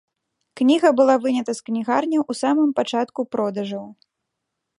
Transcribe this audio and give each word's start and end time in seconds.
Кніга 0.61 0.89
была 0.99 1.15
вынята 1.25 1.51
з 1.59 1.63
кнігарняў 1.67 2.21
у 2.35 2.37
самым 2.43 2.69
пачатку 2.81 3.21
продажаў. 3.37 3.87